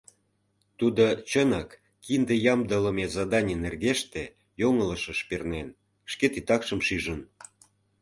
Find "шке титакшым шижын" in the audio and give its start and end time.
6.11-7.21